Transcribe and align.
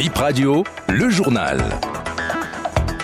Bip 0.00 0.16
Radio, 0.16 0.64
le 0.88 1.10
journal. 1.10 1.62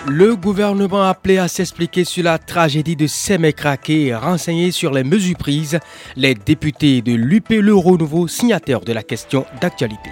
Le 0.08 0.34
gouvernement 0.34 1.02
appelé 1.02 1.36
à 1.36 1.46
s'expliquer 1.46 2.04
sur 2.04 2.24
la 2.24 2.38
tragédie 2.38 2.96
de 2.96 3.06
Semekrake 3.06 3.90
et 3.90 4.14
renseigner 4.14 4.70
sur 4.70 4.94
les 4.94 5.04
mesures 5.04 5.36
prises. 5.36 5.78
Les 6.16 6.34
députés 6.34 7.02
de 7.02 7.12
l'UP 7.12 7.50
Le 7.50 7.74
Renouveau, 7.74 8.28
signataires 8.28 8.80
de 8.80 8.94
la 8.94 9.02
question 9.02 9.44
d'actualité. 9.60 10.08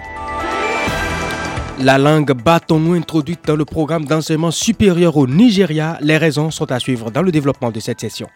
La 1.81 1.97
langue 1.97 2.33
bâton 2.33 2.93
introduite 2.93 3.41
dans 3.47 3.55
le 3.55 3.65
programme 3.65 4.05
d'enseignement 4.05 4.51
supérieur 4.51 5.17
au 5.17 5.25
Nigeria, 5.25 5.97
les 6.01 6.17
raisons 6.17 6.51
sont 6.51 6.71
à 6.71 6.77
suivre 6.77 7.09
dans 7.09 7.23
le 7.23 7.31
développement 7.31 7.71
de 7.71 7.79
cette 7.79 7.99
session. 7.99 8.27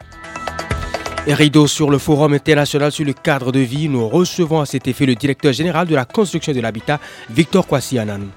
Rideau 1.28 1.68
sur 1.68 1.90
le 1.90 1.98
Forum 1.98 2.34
international 2.34 2.92
sur 2.92 3.06
le 3.06 3.14
cadre 3.14 3.52
de 3.52 3.60
vie, 3.60 3.90
nous 3.90 4.08
recevons 4.08 4.62
à 4.62 4.66
cet 4.66 4.88
effet 4.88 5.06
le 5.06 5.16
directeur 5.16 5.54
général 5.54 5.88
de 5.88 5.96
la 5.96 6.06
construction 6.06 6.54
de 6.54 6.60
l'habitat, 6.60 7.00
Victor 7.30 7.68
Kwasianan. 7.68 8.28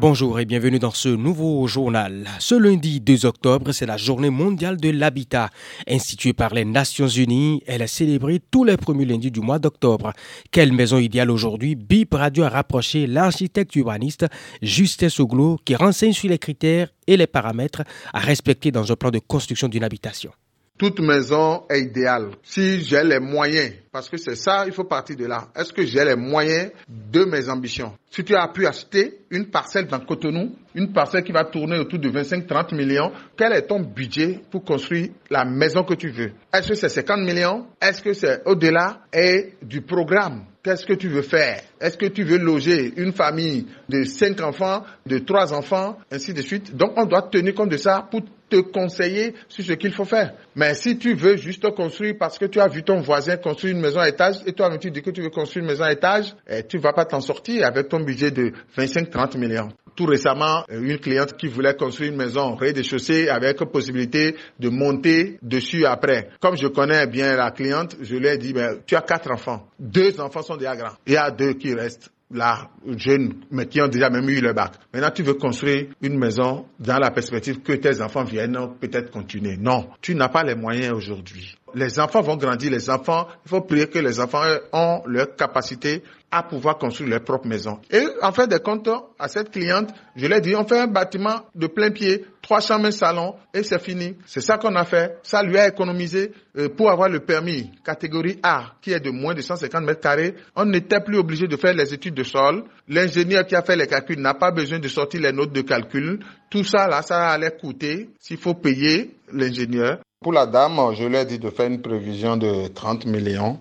Bonjour 0.00 0.38
et 0.38 0.44
bienvenue 0.44 0.78
dans 0.78 0.92
ce 0.92 1.08
nouveau 1.08 1.66
journal. 1.66 2.28
Ce 2.38 2.54
lundi 2.54 3.00
2 3.00 3.26
octobre, 3.26 3.72
c'est 3.72 3.84
la 3.84 3.96
journée 3.96 4.30
mondiale 4.30 4.76
de 4.76 4.90
l'habitat. 4.90 5.50
Instituée 5.88 6.32
par 6.32 6.54
les 6.54 6.64
Nations 6.64 7.08
Unies, 7.08 7.64
elle 7.66 7.82
est 7.82 7.88
célébrée 7.88 8.40
tous 8.52 8.62
les 8.62 8.76
premiers 8.76 9.06
lundis 9.06 9.32
du 9.32 9.40
mois 9.40 9.58
d'octobre. 9.58 10.12
Quelle 10.52 10.72
maison 10.72 10.98
idéale 10.98 11.32
aujourd'hui? 11.32 11.74
BIP 11.74 12.14
Radio 12.14 12.44
a 12.44 12.48
rapproché 12.48 13.08
l'architecte 13.08 13.74
urbaniste 13.74 14.26
Justin 14.62 15.08
Soglo 15.08 15.58
qui 15.64 15.74
renseigne 15.74 16.12
sur 16.12 16.28
les 16.28 16.38
critères 16.38 16.90
et 17.08 17.16
les 17.16 17.26
paramètres 17.26 17.82
à 18.12 18.20
respecter 18.20 18.70
dans 18.70 18.92
un 18.92 18.94
plan 18.96 19.10
de 19.10 19.18
construction 19.18 19.66
d'une 19.66 19.82
habitation. 19.82 20.30
Toute 20.78 21.00
maison 21.00 21.64
est 21.68 21.80
idéale 21.80 22.30
si 22.44 22.80
j'ai 22.84 23.02
les 23.02 23.18
moyens, 23.18 23.72
parce 23.90 24.08
que 24.08 24.16
c'est 24.16 24.36
ça, 24.36 24.62
il 24.64 24.72
faut 24.72 24.84
partir 24.84 25.16
de 25.16 25.26
là. 25.26 25.48
Est-ce 25.56 25.72
que 25.72 25.84
j'ai 25.84 26.04
les 26.04 26.14
moyens 26.14 26.70
de 26.88 27.24
mes 27.24 27.48
ambitions? 27.48 27.94
Si 28.12 28.22
tu 28.22 28.36
as 28.36 28.46
pu 28.46 28.64
acheter 28.64 29.18
une 29.30 29.46
parcelle 29.50 29.88
dans 29.88 29.98
Cotonou, 29.98 30.54
une 30.76 30.92
parcelle 30.92 31.24
qui 31.24 31.32
va 31.32 31.44
tourner 31.44 31.78
autour 31.80 31.98
de 31.98 32.08
25-30 32.10 32.76
millions, 32.76 33.10
quel 33.36 33.54
est 33.54 33.62
ton 33.66 33.80
budget 33.80 34.40
pour 34.52 34.62
construire 34.62 35.08
la 35.30 35.44
maison 35.44 35.82
que 35.82 35.94
tu 35.94 36.10
veux? 36.10 36.30
Est-ce 36.54 36.68
que 36.68 36.74
c'est 36.76 36.88
50 36.88 37.20
millions? 37.20 37.66
Est-ce 37.82 38.00
que 38.00 38.12
c'est 38.12 38.42
au-delà? 38.46 39.00
Et 39.12 39.54
du 39.60 39.80
programme 39.82 40.44
Qu'est-ce 40.68 40.84
que 40.84 40.92
tu 40.92 41.08
veux 41.08 41.22
faire? 41.22 41.62
Est-ce 41.80 41.96
que 41.96 42.04
tu 42.04 42.24
veux 42.24 42.36
loger 42.36 42.92
une 42.98 43.14
famille 43.14 43.64
de 43.88 44.04
5 44.04 44.38
enfants, 44.42 44.84
de 45.06 45.18
3 45.18 45.54
enfants, 45.54 45.96
ainsi 46.12 46.34
de 46.34 46.42
suite? 46.42 46.76
Donc 46.76 46.92
on 46.96 47.06
doit 47.06 47.22
tenir 47.22 47.54
compte 47.54 47.70
de 47.70 47.78
ça 47.78 48.06
pour 48.10 48.20
te 48.50 48.56
conseiller 48.56 49.32
sur 49.48 49.64
ce 49.64 49.72
qu'il 49.72 49.94
faut 49.94 50.04
faire. 50.04 50.34
Mais 50.54 50.74
si 50.74 50.98
tu 50.98 51.14
veux 51.14 51.38
juste 51.38 51.66
construire 51.70 52.16
parce 52.18 52.38
que 52.38 52.44
tu 52.44 52.60
as 52.60 52.68
vu 52.68 52.82
ton 52.82 53.00
voisin 53.00 53.38
construire 53.38 53.76
une 53.76 53.80
maison 53.80 54.00
à 54.00 54.10
étage 54.10 54.40
et 54.44 54.52
toi 54.52 54.76
tu 54.76 54.90
dis 54.90 55.00
que 55.00 55.08
tu 55.08 55.22
veux 55.22 55.30
construire 55.30 55.64
une 55.64 55.70
maison 55.70 55.84
à 55.84 55.92
étage, 55.92 56.34
et 56.46 56.58
eh, 56.58 56.62
tu 56.64 56.76
vas 56.76 56.92
pas 56.92 57.06
t'en 57.06 57.22
sortir 57.22 57.66
avec 57.66 57.88
ton 57.88 58.00
budget 58.00 58.30
de 58.30 58.52
25-30 58.76 59.38
millions. 59.38 59.70
Tout 59.98 60.06
récemment, 60.06 60.62
euh, 60.70 60.80
une 60.80 60.98
cliente 61.00 61.36
qui 61.36 61.48
voulait 61.48 61.74
construire 61.74 62.12
une 62.12 62.18
maison 62.18 62.54
rez-de-chaussée 62.54 63.28
avec 63.28 63.58
possibilité 63.64 64.36
de 64.60 64.68
monter 64.68 65.40
dessus 65.42 65.86
après. 65.86 66.28
Comme 66.40 66.56
je 66.56 66.68
connais 66.68 67.08
bien 67.08 67.34
la 67.34 67.50
cliente, 67.50 67.96
je 68.00 68.14
lui 68.14 68.28
ai 68.28 68.38
dit, 68.38 68.52
ben, 68.52 68.78
tu 68.86 68.94
as 68.94 69.00
quatre 69.00 69.28
enfants. 69.32 69.66
Deux 69.76 70.20
enfants 70.20 70.42
sont 70.42 70.56
déjà 70.56 70.76
grands. 70.76 70.94
Il 71.04 71.14
y 71.14 71.16
a 71.16 71.32
deux 71.32 71.54
qui 71.54 71.74
restent 71.74 72.12
là, 72.30 72.70
jeunes, 72.96 73.40
mais 73.50 73.66
qui 73.66 73.80
ont 73.80 73.88
déjà 73.88 74.08
même 74.08 74.28
eu 74.28 74.40
le 74.40 74.52
bac. 74.52 74.74
Maintenant, 74.94 75.10
tu 75.10 75.24
veux 75.24 75.34
construire 75.34 75.86
une 76.00 76.16
maison 76.16 76.66
dans 76.78 76.98
la 76.98 77.10
perspective 77.10 77.60
que 77.62 77.72
tes 77.72 78.00
enfants 78.00 78.22
viennent 78.22 78.56
peut-être 78.80 79.10
continuer. 79.10 79.56
Non, 79.56 79.88
tu 80.00 80.14
n'as 80.14 80.28
pas 80.28 80.44
les 80.44 80.54
moyens 80.54 80.92
aujourd'hui. 80.92 81.56
Les 81.78 82.00
enfants 82.00 82.22
vont 82.22 82.36
grandir, 82.36 82.72
les 82.72 82.90
enfants, 82.90 83.28
il 83.46 83.48
faut 83.48 83.60
prier 83.60 83.86
que 83.86 84.00
les 84.00 84.18
enfants 84.18 84.42
ont 84.72 85.00
leur 85.06 85.36
capacité 85.36 86.02
à 86.28 86.42
pouvoir 86.42 86.76
construire 86.76 87.08
leur 87.10 87.22
propre 87.22 87.46
maison. 87.46 87.78
Et 87.88 88.04
en 88.20 88.32
fait 88.32 88.48
des 88.48 88.58
comptes, 88.58 88.88
à 89.16 89.28
cette 89.28 89.52
cliente, 89.52 89.90
je 90.16 90.26
lui 90.26 90.34
ai 90.34 90.40
dit, 90.40 90.56
on 90.56 90.66
fait 90.66 90.80
un 90.80 90.88
bâtiment 90.88 91.42
de 91.54 91.68
plein 91.68 91.90
pied, 91.92 92.24
trois 92.42 92.58
chambres, 92.60 92.86
un 92.86 92.90
salon, 92.90 93.36
et 93.54 93.62
c'est 93.62 93.80
fini. 93.80 94.16
C'est 94.26 94.40
ça 94.40 94.58
qu'on 94.58 94.74
a 94.74 94.84
fait. 94.84 95.18
Ça 95.22 95.40
lui 95.44 95.56
a 95.56 95.68
économisé 95.68 96.32
euh, 96.56 96.68
pour 96.68 96.90
avoir 96.90 97.08
le 97.08 97.20
permis 97.20 97.70
catégorie 97.84 98.40
A, 98.42 98.72
qui 98.82 98.90
est 98.90 98.98
de 99.00 99.10
moins 99.10 99.34
de 99.34 99.40
150 99.40 99.84
mètres 99.84 100.00
carrés. 100.00 100.34
On 100.56 100.64
n'était 100.64 101.00
plus 101.00 101.16
obligé 101.16 101.46
de 101.46 101.56
faire 101.56 101.74
les 101.74 101.94
études 101.94 102.14
de 102.14 102.24
sol. 102.24 102.64
L'ingénieur 102.88 103.46
qui 103.46 103.54
a 103.54 103.62
fait 103.62 103.76
les 103.76 103.86
calculs 103.86 104.20
n'a 104.20 104.34
pas 104.34 104.50
besoin 104.50 104.80
de 104.80 104.88
sortir 104.88 105.20
les 105.20 105.32
notes 105.32 105.52
de 105.52 105.60
calcul. 105.62 106.18
Tout 106.50 106.64
ça, 106.64 106.88
là, 106.88 107.02
ça 107.02 107.28
allait 107.28 107.56
coûter, 107.56 108.10
s'il 108.18 108.38
faut 108.38 108.54
payer 108.54 109.14
l'ingénieur. 109.32 110.00
Pour 110.20 110.32
la 110.32 110.46
dame, 110.46 110.80
je 110.94 111.04
lui 111.04 111.16
ai 111.16 111.24
dit 111.24 111.38
de 111.38 111.48
faire 111.48 111.68
une 111.68 111.80
prévision 111.80 112.36
de 112.36 112.66
30 112.66 113.06
millions. 113.06 113.60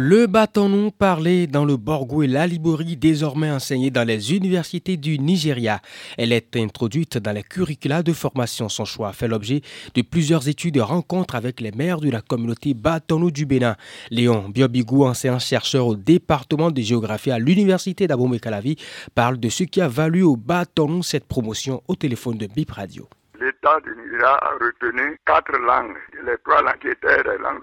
Le 0.00 0.28
bâton 0.28 0.92
parlé 0.92 1.48
dans 1.48 1.64
le 1.64 1.76
Borgo 1.76 2.22
et 2.22 2.28
la 2.28 2.46
Libori, 2.46 2.96
désormais 2.96 3.50
enseigné 3.50 3.90
dans 3.90 4.06
les 4.06 4.32
universités 4.32 4.96
du 4.96 5.18
Nigeria. 5.18 5.80
Elle 6.16 6.32
est 6.32 6.54
introduite 6.54 7.18
dans 7.18 7.32
les 7.32 7.42
curricula 7.42 8.04
de 8.04 8.12
formation. 8.12 8.68
Son 8.68 8.84
choix 8.84 9.12
fait 9.12 9.26
l'objet 9.26 9.60
de 9.96 10.02
plusieurs 10.02 10.46
études 10.46 10.76
et 10.76 10.80
rencontres 10.80 11.34
avec 11.34 11.60
les 11.60 11.72
maires 11.72 11.98
de 11.98 12.12
la 12.12 12.20
communauté 12.20 12.74
Batonou 12.74 13.32
du 13.32 13.44
Bénin. 13.44 13.74
Léon 14.12 14.48
Biobigou, 14.48 15.04
enseignant-chercheur 15.04 15.88
au 15.88 15.96
département 15.96 16.70
de 16.70 16.80
géographie 16.80 17.32
à 17.32 17.40
l'université 17.40 18.06
d'Abomey-Calavi, 18.06 18.76
parle 19.16 19.40
de 19.40 19.48
ce 19.48 19.64
qui 19.64 19.80
a 19.80 19.88
valu 19.88 20.22
au 20.22 20.36
Batonou 20.36 21.02
cette 21.02 21.26
promotion 21.26 21.82
au 21.88 21.96
téléphone 21.96 22.38
de 22.38 22.46
Bip 22.46 22.70
Radio 22.70 23.08
l'État 23.40 23.78
du 23.80 23.90
Nigeria 23.96 24.34
a 24.34 24.50
retenu 24.60 25.18
quatre 25.24 25.56
langues. 25.58 25.96
Les 26.24 26.36
trois 26.44 26.62
langues 26.62 26.84
étaient 26.84 27.22
des 27.22 27.38
langues 27.38 27.62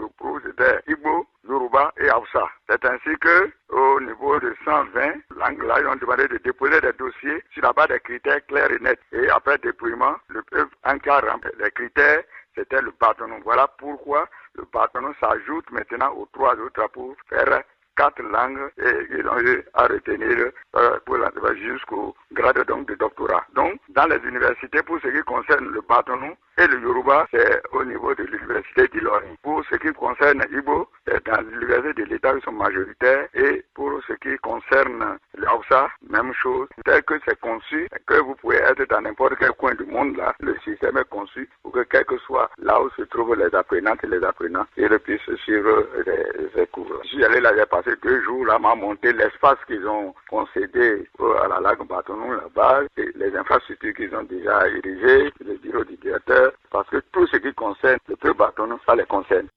de 0.57 0.91
Igbo, 0.91 1.27
Yoruba 1.47 1.93
et 1.97 2.09
Hausa. 2.09 2.49
C'est 2.69 2.83
ainsi 2.85 3.17
que, 3.19 3.51
au 3.69 3.99
niveau 4.01 4.39
de 4.39 4.55
120 4.65 5.13
langues 5.35 5.63
là, 5.63 5.75
ils 5.79 5.87
ont 5.87 5.95
demandé 5.95 6.27
de 6.27 6.37
déposer 6.37 6.81
des 6.81 6.93
dossiers 6.93 7.43
sur 7.51 7.63
la 7.63 7.73
base 7.73 7.89
des 7.89 7.99
critères 7.99 8.45
clairs 8.47 8.71
et 8.71 8.79
nets. 8.79 8.99
Et 9.11 9.29
après 9.29 9.57
dépouillement, 9.59 10.15
le 10.29 10.41
peuple 10.43 10.75
en 10.83 10.93
les 10.93 11.71
critères, 11.71 12.23
c'était 12.55 12.81
le 12.81 12.91
bâtonnement. 12.99 13.39
Voilà 13.43 13.67
pourquoi 13.77 14.27
le 14.55 14.63
bâtonnement 14.73 15.13
s'ajoute 15.19 15.69
maintenant 15.71 16.13
aux 16.13 16.27
trois 16.33 16.55
autres 16.55 16.87
pour 16.93 17.15
faire 17.29 17.63
quatre 17.95 18.21
langues 18.21 18.71
et 18.77 19.07
ils 19.17 19.27
ont 19.27 19.39
eu 19.39 19.63
à 19.73 19.87
retenir 19.87 20.51
euh, 20.75 21.55
jusqu'au 21.55 22.15
grade 22.33 22.65
donc 22.67 22.87
de 22.87 22.95
doctorat. 22.95 23.45
Donc, 23.55 23.79
dans 23.89 24.05
les 24.05 24.17
universités, 24.27 24.83
pour 24.83 24.99
ce 25.01 25.07
qui 25.07 25.21
concerne 25.23 25.69
le 25.69 25.81
bâtonnement, 25.81 26.35
et 26.57 26.67
le 26.67 26.79
Yoruba, 26.79 27.27
c'est 27.31 27.61
au 27.73 27.83
niveau 27.83 28.15
de 28.15 28.23
l'université 28.23 28.87
d'Ilori. 28.87 29.27
Pour 29.43 29.61
ce 29.69 29.75
qui 29.75 29.91
concerne 29.93 30.41
Ibo, 30.51 30.87
c'est 31.05 31.25
dans 31.25 31.41
l'université 31.41 31.93
de 31.93 32.03
l'État, 32.05 32.33
ils 32.35 32.41
sont 32.43 32.53
majoritaires. 32.53 33.27
Et 33.33 33.63
pour 33.73 33.91
ce 34.07 34.13
qui 34.13 34.37
concerne 34.37 35.17
l'Aoussa, 35.37 35.89
même 36.09 36.33
chose. 36.33 36.67
Tel 36.85 37.03
que 37.03 37.15
c'est 37.27 37.39
conçu, 37.41 37.89
que 38.05 38.21
vous 38.21 38.35
pouvez 38.35 38.57
être 38.57 38.85
dans 38.89 39.01
n'importe 39.01 39.35
quel 39.39 39.51
coin 39.51 39.75
du 39.75 39.85
monde, 39.85 40.15
là, 40.15 40.33
le 40.39 40.55
système 40.63 40.97
est 40.97 41.09
conçu 41.09 41.49
pour 41.61 41.73
que 41.73 41.83
quel 41.89 42.05
que 42.05 42.17
soit 42.19 42.49
là 42.57 42.81
où 42.81 42.89
se 42.91 43.01
trouvent 43.03 43.35
les 43.35 43.53
apprenantes 43.53 44.03
et 44.03 44.07
les 44.07 44.23
apprenants, 44.23 44.65
ils 44.77 44.87
puissent 44.99 45.35
suivre 45.43 45.85
les, 46.05 46.67
cours. 46.67 46.87
Je 47.03 47.09
suis 47.09 47.25
allé 47.25 47.41
là, 47.41 47.51
j'ai 47.57 47.65
passé 47.65 47.91
deux 48.01 48.21
jours 48.23 48.45
là, 48.45 48.57
m'a 48.59 48.75
monté 48.75 49.11
l'espace 49.13 49.57
qu'ils 49.67 49.85
ont 49.87 50.13
concédé 50.29 51.07
à 51.43 51.47
la 51.47 51.59
lague 51.59 51.85
Bâtonneau 51.87 52.33
là-bas, 52.33 52.81
les 52.97 53.35
infrastructures 53.35 53.93
qu'ils 53.93 54.15
ont 54.15 54.23
déjà 54.23 54.67
érigées, 54.69 55.31
le 55.45 55.55
bureau 55.57 55.83
du 55.83 55.95
directeur, 55.97 56.44
parce 56.71 56.89
que 56.89 56.97
tout 57.11 57.27
ce 57.27 57.37
qui 57.37 57.53
concerne 57.53 57.99
le 58.23 58.33
bâton, 58.33 58.67
ça 58.85 58.95
les 58.95 59.05
concerne. 59.05 59.47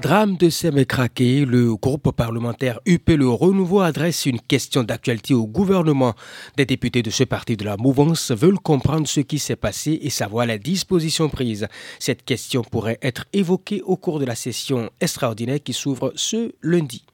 Drame 0.00 0.36
de 0.36 0.48
Semekrake, 0.48 1.44
le 1.48 1.74
groupe 1.74 2.12
parlementaire 2.12 2.78
UP 2.86 3.08
Le 3.08 3.28
Renouveau 3.28 3.80
adresse 3.80 4.26
une 4.26 4.40
question 4.40 4.84
d'actualité 4.84 5.34
au 5.34 5.48
gouvernement. 5.48 6.14
Des 6.56 6.66
députés 6.66 7.02
de 7.02 7.10
ce 7.10 7.24
parti 7.24 7.56
de 7.56 7.64
la 7.64 7.76
mouvance 7.76 8.30
veulent 8.30 8.60
comprendre 8.60 9.08
ce 9.08 9.18
qui 9.18 9.40
s'est 9.40 9.56
passé 9.56 9.98
et 10.00 10.10
savoir 10.10 10.46
les 10.46 10.60
dispositions 10.60 11.28
prises. 11.28 11.66
Cette 11.98 12.24
question 12.24 12.62
pourrait 12.62 13.00
être 13.02 13.24
évoquée 13.32 13.82
au 13.82 13.96
cours 13.96 14.20
de 14.20 14.24
la 14.24 14.36
session 14.36 14.88
extraordinaire 15.00 15.58
qui 15.64 15.72
s'ouvre 15.72 16.12
ce 16.14 16.52
lundi. 16.62 17.04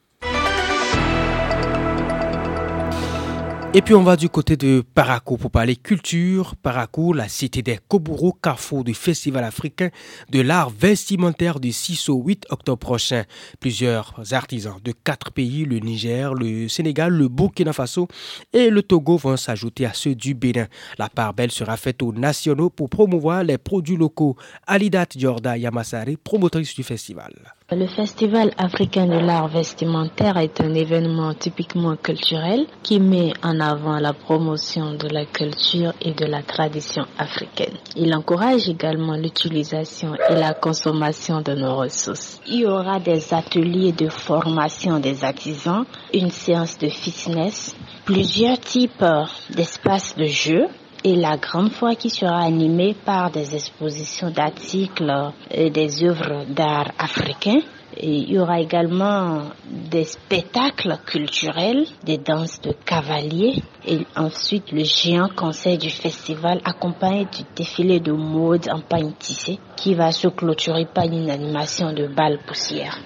Et 3.76 3.82
puis 3.82 3.96
on 3.96 4.04
va 4.04 4.14
du 4.14 4.28
côté 4.28 4.56
de 4.56 4.84
Parakou 4.94 5.36
pour 5.36 5.50
parler 5.50 5.74
culture. 5.74 6.54
Parakou, 6.54 7.12
la 7.12 7.26
cité 7.26 7.60
des 7.60 7.80
Koburo, 7.88 8.32
carrefour 8.32 8.84
du 8.84 8.94
Festival 8.94 9.42
africain 9.42 9.88
de 10.30 10.40
l'art 10.42 10.70
vestimentaire 10.70 11.58
du 11.58 11.72
6 11.72 12.08
au 12.08 12.22
8 12.22 12.46
octobre 12.50 12.78
prochain. 12.78 13.24
Plusieurs 13.58 14.14
artisans 14.30 14.76
de 14.84 14.92
quatre 14.92 15.32
pays, 15.32 15.64
le 15.64 15.80
Niger, 15.80 16.34
le 16.34 16.68
Sénégal, 16.68 17.14
le 17.14 17.26
Burkina 17.26 17.72
Faso 17.72 18.06
et 18.52 18.70
le 18.70 18.80
Togo 18.80 19.16
vont 19.16 19.36
s'ajouter 19.36 19.86
à 19.86 19.92
ceux 19.92 20.14
du 20.14 20.34
Bénin. 20.34 20.68
La 20.96 21.08
part 21.08 21.34
belle 21.34 21.50
sera 21.50 21.76
faite 21.76 22.00
aux 22.00 22.12
nationaux 22.12 22.70
pour 22.70 22.88
promouvoir 22.88 23.42
les 23.42 23.58
produits 23.58 23.96
locaux. 23.96 24.36
Alidat 24.68 25.06
Jorda 25.16 25.58
Yamassari, 25.58 26.16
promotrice 26.16 26.76
du 26.76 26.84
festival. 26.84 27.32
Le 27.72 27.86
Festival 27.86 28.50
africain 28.58 29.06
de 29.06 29.18
l'art 29.18 29.48
vestimentaire 29.48 30.36
est 30.36 30.60
un 30.60 30.74
événement 30.74 31.32
typiquement 31.32 31.96
culturel 31.96 32.66
qui 32.82 33.00
met 33.00 33.32
en 33.42 33.58
avant 33.58 33.98
la 33.98 34.12
promotion 34.12 34.92
de 34.92 35.08
la 35.08 35.24
culture 35.24 35.94
et 36.02 36.12
de 36.12 36.26
la 36.26 36.42
tradition 36.42 37.06
africaine. 37.16 37.72
Il 37.96 38.14
encourage 38.14 38.68
également 38.68 39.16
l'utilisation 39.16 40.14
et 40.28 40.34
la 40.34 40.52
consommation 40.52 41.40
de 41.40 41.54
nos 41.54 41.74
ressources. 41.74 42.38
Il 42.46 42.60
y 42.60 42.66
aura 42.66 43.00
des 43.00 43.32
ateliers 43.32 43.92
de 43.92 44.10
formation 44.10 45.00
des 45.00 45.24
artisans, 45.24 45.86
une 46.12 46.30
séance 46.30 46.76
de 46.76 46.90
fitness, 46.90 47.74
plusieurs 48.04 48.60
types 48.60 49.06
d'espaces 49.48 50.14
de 50.16 50.26
jeu 50.26 50.66
et 51.04 51.16
la 51.16 51.36
grande 51.36 51.70
foire 51.70 51.96
qui 51.96 52.08
sera 52.08 52.40
animée 52.40 52.94
par 53.04 53.30
des 53.30 53.54
expositions 53.54 54.30
d'articles 54.30 55.32
et 55.50 55.68
des 55.68 56.02
œuvres 56.02 56.46
d'art 56.48 56.90
africains. 56.98 57.60
Il 58.00 58.32
y 58.32 58.38
aura 58.38 58.58
également 58.60 59.42
des 59.70 60.04
spectacles 60.04 60.98
culturels, 61.06 61.86
des 62.02 62.18
danses 62.18 62.60
de 62.60 62.72
cavaliers 62.72 63.62
et 63.86 64.00
ensuite 64.16 64.72
le 64.72 64.82
géant 64.82 65.28
concert 65.28 65.78
du 65.78 65.90
festival 65.90 66.60
accompagné 66.64 67.26
du 67.26 67.42
défilé 67.54 68.00
de 68.00 68.12
mode 68.12 68.68
en 68.68 68.80
pain 68.80 69.10
tissé 69.18 69.58
qui 69.76 69.94
va 69.94 70.10
se 70.10 70.26
clôturer 70.28 70.86
par 70.86 71.04
une 71.04 71.30
animation 71.30 71.92
de 71.92 72.08
balles 72.08 72.40
poussières. 72.46 72.98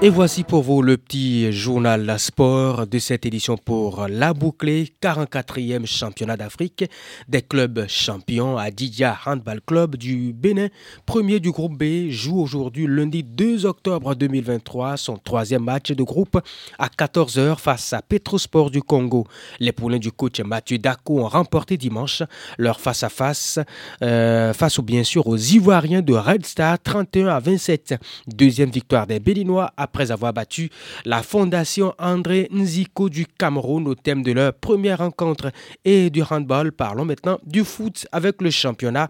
Et 0.00 0.10
voici 0.10 0.44
pour 0.44 0.62
vous 0.62 0.80
le 0.80 0.96
petit 0.96 1.50
journal 1.50 2.20
Sport 2.20 2.86
de 2.86 3.00
cette 3.00 3.26
édition 3.26 3.56
pour 3.56 4.06
la 4.08 4.32
bouclée, 4.32 4.92
44e 5.02 5.86
championnat 5.86 6.36
d'Afrique 6.36 6.84
des 7.28 7.42
clubs 7.42 7.84
champions. 7.88 8.56
Adidia 8.56 9.18
Handball 9.26 9.60
Club 9.60 9.96
du 9.96 10.32
Bénin, 10.32 10.68
premier 11.04 11.40
du 11.40 11.50
groupe 11.50 11.76
B, 11.76 12.10
joue 12.10 12.38
aujourd'hui 12.40 12.86
lundi 12.86 13.24
2 13.24 13.66
octobre 13.66 14.14
2023 14.14 14.96
son 14.96 15.16
troisième 15.16 15.64
match 15.64 15.90
de 15.90 16.02
groupe 16.04 16.38
à 16.78 16.86
14h 16.86 17.58
face 17.58 17.92
à 17.92 18.00
Petrosport 18.00 18.70
du 18.70 18.82
Congo. 18.82 19.26
Les 19.58 19.72
poulains 19.72 19.98
du 19.98 20.12
coach 20.12 20.38
Mathieu 20.38 20.78
Dako 20.78 21.22
ont 21.22 21.28
remporté 21.28 21.76
dimanche 21.76 22.22
leur 22.56 22.78
face-à-face 22.78 23.58
euh, 24.02 24.52
face, 24.52 24.78
bien 24.78 25.02
sûr 25.02 25.26
aux 25.26 25.36
Ivoiriens 25.36 26.02
de 26.02 26.14
Red 26.14 26.46
Star 26.46 26.78
31 26.80 27.26
à 27.26 27.40
27. 27.40 27.96
Deuxième 28.28 28.70
victoire 28.70 29.08
des 29.08 29.18
Béninois 29.18 29.72
à 29.76 29.87
après 29.88 30.10
avoir 30.10 30.34
battu 30.34 30.68
la 31.06 31.22
Fondation 31.22 31.94
André 31.98 32.48
Nziko 32.52 33.08
du 33.08 33.24
Cameroun 33.26 33.88
au 33.88 33.94
thème 33.94 34.22
de 34.22 34.32
leur 34.32 34.52
première 34.52 34.98
rencontre 34.98 35.50
et 35.86 36.10
du 36.10 36.22
handball. 36.22 36.72
Parlons 36.72 37.06
maintenant 37.06 37.38
du 37.46 37.64
foot 37.64 38.06
avec 38.12 38.42
le 38.42 38.50
championnat 38.50 39.08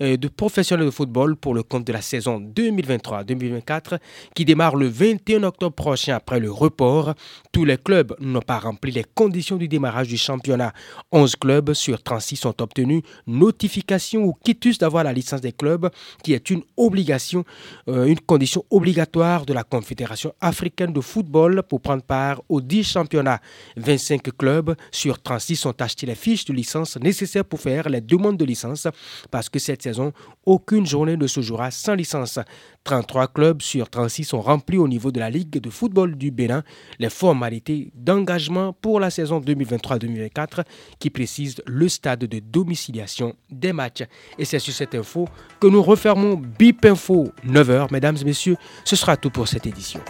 euh, 0.00 0.16
de 0.16 0.28
professionnels 0.28 0.86
de 0.86 0.90
football 0.90 1.36
pour 1.36 1.52
le 1.52 1.62
compte 1.62 1.86
de 1.86 1.92
la 1.92 2.00
saison 2.00 2.40
2023-2024 2.40 3.98
qui 4.34 4.46
démarre 4.46 4.76
le 4.76 4.88
21 4.88 5.42
octobre 5.42 5.74
prochain 5.74 6.14
après 6.14 6.40
le 6.40 6.50
report. 6.50 7.14
Tous 7.52 7.66
les 7.66 7.76
clubs 7.76 8.16
n'ont 8.18 8.40
pas 8.40 8.58
rempli 8.58 8.92
les 8.92 9.04
conditions 9.14 9.56
du 9.56 9.68
démarrage 9.68 10.08
du 10.08 10.16
championnat. 10.16 10.72
11 11.12 11.36
clubs 11.36 11.74
sur 11.74 12.02
36 12.02 12.46
ont 12.46 12.54
obtenu 12.60 13.02
notification 13.26 14.22
ou 14.24 14.32
quitus 14.42 14.78
d'avoir 14.78 15.04
la 15.04 15.12
licence 15.12 15.42
des 15.42 15.52
clubs 15.52 15.90
qui 16.22 16.32
est 16.32 16.48
une 16.48 16.62
obligation, 16.78 17.44
euh, 17.88 18.06
une 18.06 18.20
condition 18.20 18.64
obligatoire 18.70 19.44
de 19.44 19.52
la 19.52 19.64
Confédération 19.64 20.13
africaine 20.40 20.92
de 20.92 21.00
football 21.00 21.62
pour 21.68 21.80
prendre 21.80 22.02
part 22.02 22.42
aux 22.48 22.60
10 22.60 22.84
championnats. 22.84 23.40
25 23.76 24.36
clubs 24.36 24.74
sur 24.90 25.20
36 25.20 25.66
ont 25.66 25.74
acheté 25.78 26.06
les 26.06 26.14
fiches 26.14 26.44
de 26.44 26.52
licence 26.52 26.96
nécessaires 26.96 27.44
pour 27.44 27.60
faire 27.60 27.88
les 27.88 28.00
demandes 28.00 28.36
de 28.36 28.44
licence 28.44 28.86
parce 29.30 29.48
que 29.48 29.58
cette 29.58 29.82
saison, 29.82 30.12
aucune 30.44 30.86
journée 30.86 31.16
ne 31.16 31.26
se 31.26 31.40
jouera 31.40 31.70
sans 31.70 31.94
licence. 31.94 32.38
33 32.84 33.28
clubs 33.28 33.62
sur 33.62 33.88
36 33.88 34.24
sont 34.24 34.40
remplis 34.40 34.78
au 34.78 34.88
niveau 34.88 35.10
de 35.10 35.20
la 35.20 35.30
Ligue 35.30 35.58
de 35.58 35.70
football 35.70 36.16
du 36.16 36.30
Bénin 36.30 36.62
les 36.98 37.10
formalités 37.10 37.90
d'engagement 37.94 38.72
pour 38.72 39.00
la 39.00 39.10
saison 39.10 39.40
2023-2024 39.40 40.64
qui 40.98 41.10
précisent 41.10 41.62
le 41.66 41.88
stade 41.88 42.20
de 42.20 42.38
domiciliation 42.38 43.34
des 43.50 43.72
matchs. 43.72 44.02
Et 44.38 44.44
c'est 44.44 44.58
sur 44.58 44.74
cette 44.74 44.94
info 44.94 45.28
que 45.60 45.66
nous 45.66 45.82
refermons 45.82 46.34
BIP 46.36 46.84
Info 46.86 47.28
9h. 47.46 47.88
Mesdames 47.90 48.16
et 48.20 48.24
messieurs, 48.24 48.56
ce 48.84 48.96
sera 48.96 49.16
tout 49.16 49.30
pour 49.30 49.48
cette 49.48 49.66
édition. 49.66 50.00